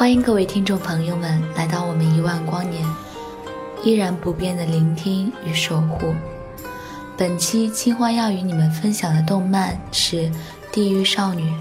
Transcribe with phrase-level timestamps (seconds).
[0.00, 2.82] 欢迎各位听众朋友们来到我们一万光年，
[3.84, 6.14] 依然不变的聆听与守护。
[7.18, 10.16] 本期青花要与你们分享的动漫是
[10.72, 11.52] 《地狱少女》。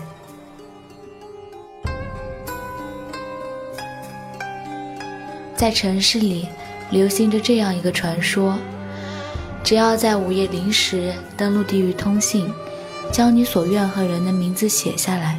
[5.58, 6.47] 在城市里
[6.91, 8.58] 流行着这样一个传说：
[9.66, 12.50] 只要在午夜零时登录地狱通信，
[13.12, 15.38] 将你所怨恨人的名字写下来。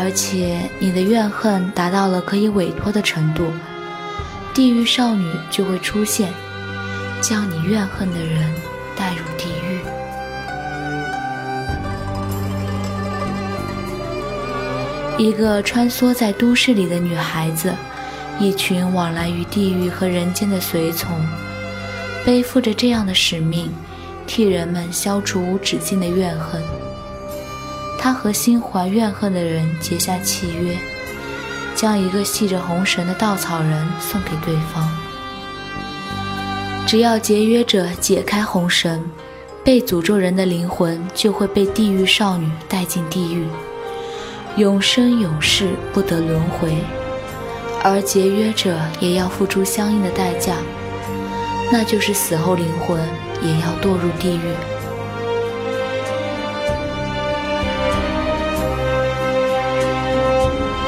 [0.00, 3.50] 而且你的怨恨达到了可以委托的程度，
[4.54, 6.32] 地狱少女就会出现，
[7.20, 8.48] 将你怨恨的人
[8.96, 9.80] 带入地狱。
[15.18, 17.74] 一个穿梭在都市里的女孩子，
[18.38, 21.10] 一群往来于地狱和人间的随从，
[22.24, 23.68] 背负着这样的使命，
[24.28, 26.62] 替人们消除无止境的怨恨。
[27.98, 30.76] 他和心怀怨恨的人结下契约，
[31.74, 34.88] 将一个系着红绳的稻草人送给对方。
[36.86, 39.04] 只要结约者解开红绳，
[39.62, 43.46] 被诅咒人的灵魂就会被地狱少女带进地狱，
[44.56, 46.78] 永生永世不得轮回。
[47.84, 50.54] 而结约者也要付出相应的代价，
[51.70, 52.98] 那就是死后灵魂
[53.42, 54.77] 也要堕入地狱。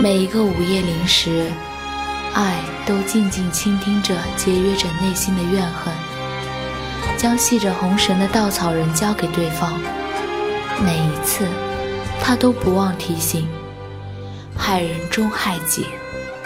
[0.02, 1.52] 每一个午夜零时，
[2.32, 2.54] 爱
[2.86, 5.92] 都静静倾听着节约者内心的怨恨，
[7.18, 9.78] 将系着红绳的稻草人交给对方。
[10.82, 11.46] 每一次，
[12.22, 13.46] 他都不忘提醒：
[14.56, 15.84] 害人终害己，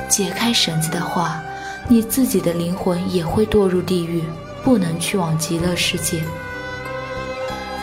[0.08, 1.40] 解开绳子的话，
[1.86, 4.24] 你自己的灵魂也会堕入地狱，
[4.64, 6.24] 不能去往极乐世界，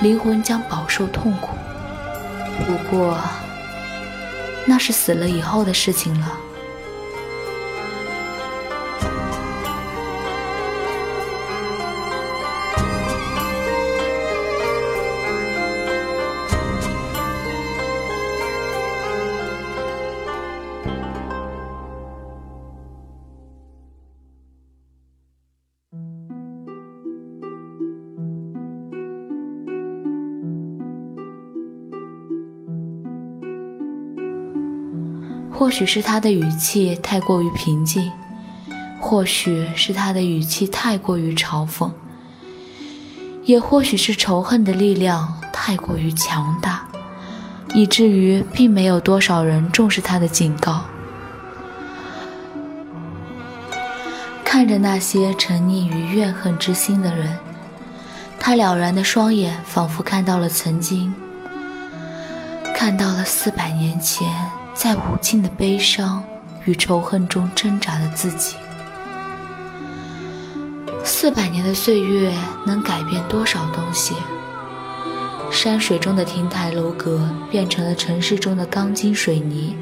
[0.01, 1.55] 灵魂将饱受痛苦。
[2.65, 3.17] 不过。
[4.65, 6.50] 那是死了以后的事情了。
[35.53, 38.11] 或许是他的语气太过于平静，
[38.99, 41.91] 或许是他的语气太过于嘲讽，
[43.43, 46.87] 也或许是仇恨的力量太过于强大，
[47.75, 50.81] 以至于并没有多少人重视他的警告。
[54.43, 57.37] 看着那些沉溺于怨恨之心的人，
[58.39, 61.13] 他了然的双眼仿佛看到了曾经，
[62.75, 64.27] 看到了四百年前。
[64.73, 66.23] 在无尽的悲伤
[66.65, 68.55] 与仇恨中挣扎的自己，
[71.03, 72.33] 四百年的岁月
[72.65, 74.15] 能改变多少东西？
[75.51, 79.75] 山水中的亭台楼阁变成了城市中的钢筋水泥，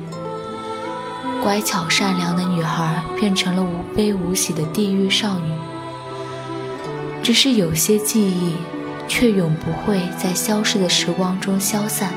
[1.43, 5.53] 乖巧善良的女孩变成了无悲无喜的地狱少女。
[7.21, 8.55] 只是有些记忆，
[9.07, 12.11] 却永不会在消逝的时光中消散。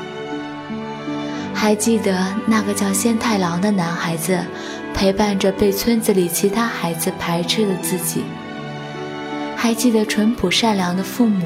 [1.63, 4.37] 还记得那个叫仙太郎的男孩子，
[4.93, 8.21] 陪伴着被村子里其他孩子排斥的自己。
[9.55, 11.45] 还记得淳朴善良的父母，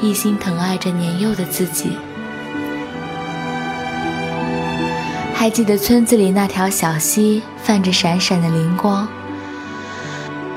[0.00, 1.90] 一心疼爱着年幼的自己。
[5.34, 9.06] 还记得村子里那条小溪，泛着闪闪的灵光。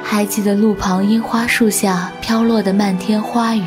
[0.02, 3.64] 还记得路旁樱花树下飘落的漫天花雨。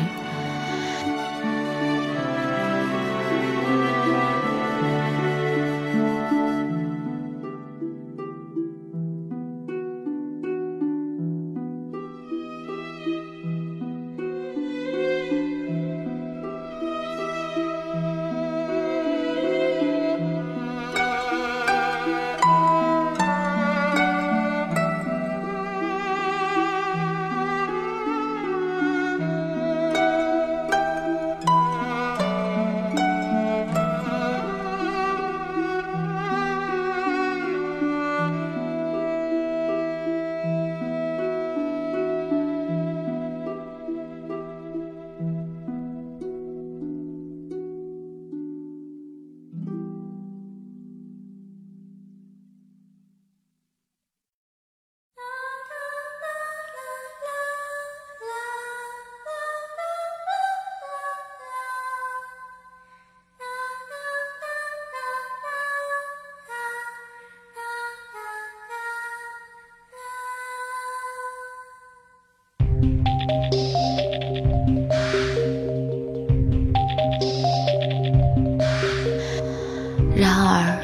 [80.19, 80.75] 然而，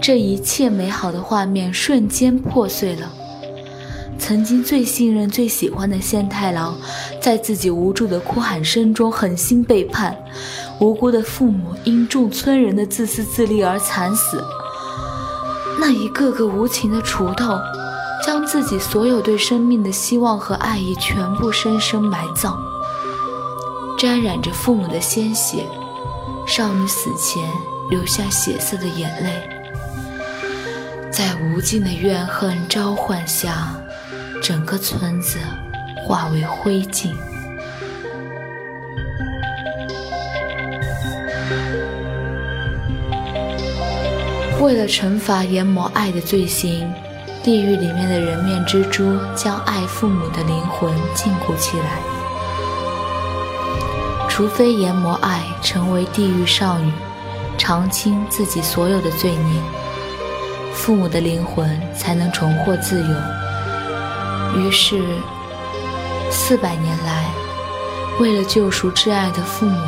[0.00, 3.10] 这一切美好的画面瞬间破碎了。
[4.16, 6.76] 曾经最信任、最喜欢的仙太郎，
[7.20, 10.16] 在自己无助的哭喊声中狠心背叛，
[10.78, 14.42] 无辜的父母因众村人的自私自利而惨死。
[15.80, 17.58] 那一个个无情的锄头，
[18.24, 22.56] 将自己所有对生命的希望和爱意全部深深埋葬，
[23.98, 25.66] 沾染着父母的鲜血。
[26.46, 27.73] 少女死前。
[27.90, 29.48] 流下血色的眼泪，
[31.10, 33.74] 在无尽的怨恨召唤下，
[34.42, 35.38] 整个村子
[35.96, 37.14] 化为灰烬。
[44.60, 46.90] 为了惩罚炎魔爱的罪行，
[47.42, 52.00] 地狱里面的人面蜘蛛将爱父母的灵魂禁锢起来，
[54.26, 56.90] 除非炎魔爱成为地狱少女。
[57.56, 59.60] 偿清自己所有的罪孽，
[60.72, 64.60] 父母的灵魂才能重获自由。
[64.60, 65.02] 于是，
[66.30, 67.24] 四百年来，
[68.20, 69.78] 为了救赎挚爱的父母，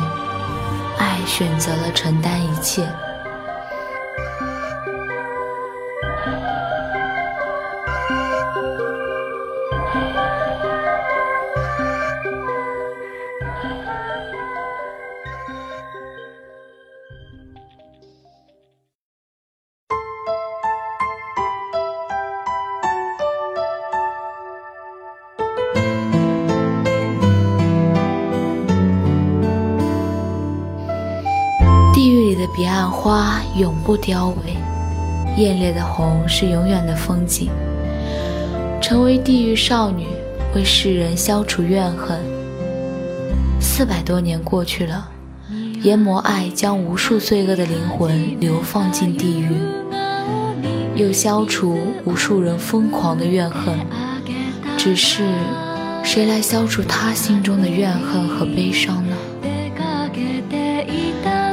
[0.97, 2.87] 爱选择了承担一切。
[33.57, 37.49] 永不凋萎，艳烈的红是永远的风景。
[38.79, 40.05] 成为地狱少女，
[40.53, 42.19] 为世人消除怨恨。
[43.59, 45.09] 四百多年过去了，
[45.81, 49.49] 阎魔爱将无数罪恶的灵魂流放进地狱，
[50.95, 53.75] 又消除无数人疯狂的怨恨。
[54.77, 55.23] 只是，
[56.03, 59.15] 谁来消除他心中的怨恨和悲伤呢？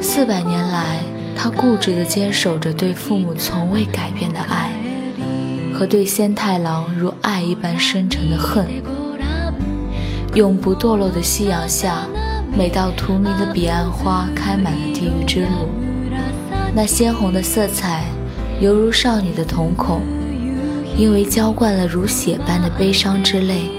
[0.03, 0.94] 四百年来，
[1.37, 4.71] 他固执地坚守着对父母从未改变的爱，
[5.75, 8.67] 和对仙太郎如爱一般深沉的恨。
[10.35, 12.07] 永不堕落的夕阳下，
[12.57, 15.69] 每道荼蘼的彼岸花开满了地狱之路。
[16.75, 18.05] 那鲜红的色彩，
[18.61, 20.01] 犹如少女的瞳孔，
[20.97, 23.71] 因为浇灌了如血般的悲伤之泪，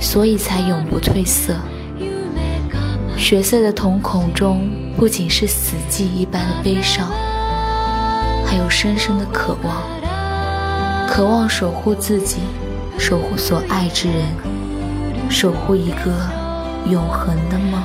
[0.00, 1.54] 所以才永不褪色。
[3.22, 4.68] 血色的瞳孔中。
[4.96, 7.08] 不仅是死寂一般的悲伤，
[8.44, 9.76] 还有深深的渴望，
[11.08, 12.38] 渴望守护自己，
[12.98, 14.26] 守护所爱之人，
[15.30, 16.12] 守护一个
[16.90, 17.81] 永恒的梦。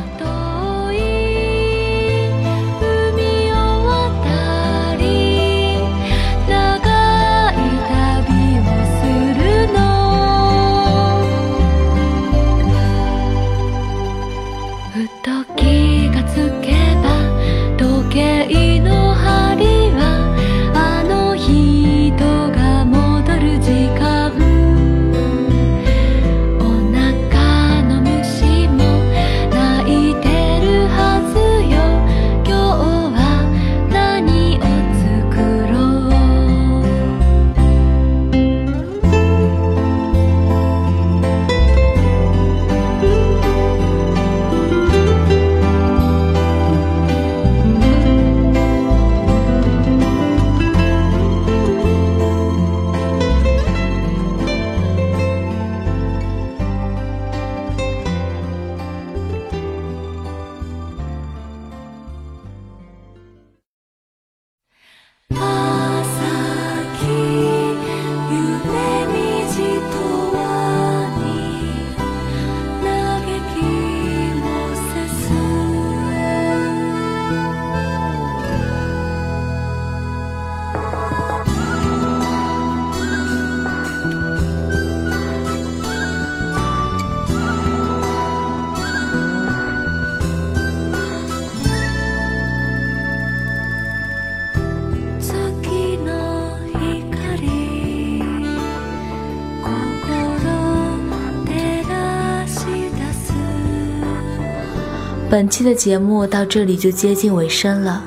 [105.38, 108.03] 本期的节目到这里就接近尾声了。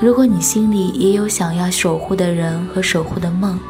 [0.00, 3.60] 如果你心里也有想要守护的人和守护的梦，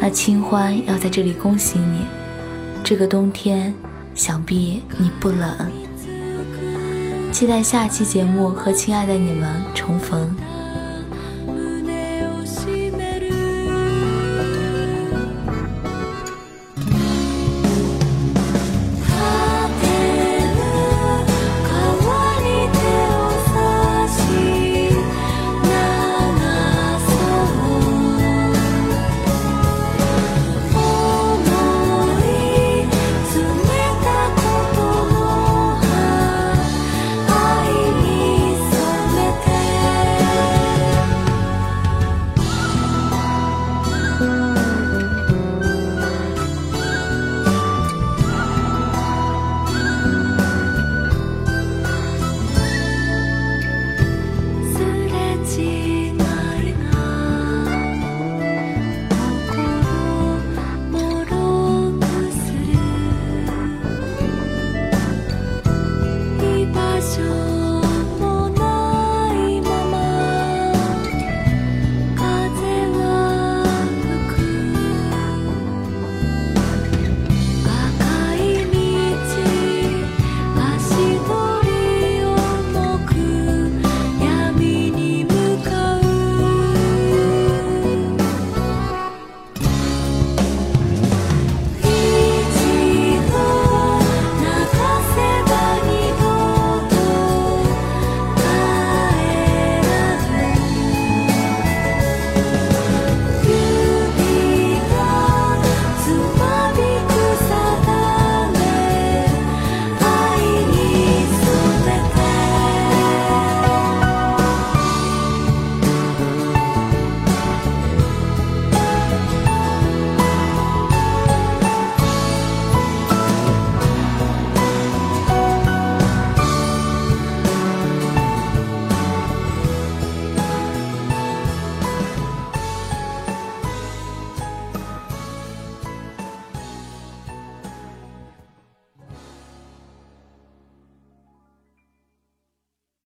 [0.00, 2.00] 那清欢要在这里恭喜你。
[2.82, 3.72] 这个冬天，
[4.12, 5.70] 想必你不冷。
[7.30, 10.34] 期待下期节目和亲爱的你们重逢。